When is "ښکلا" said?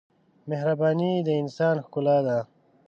1.85-2.17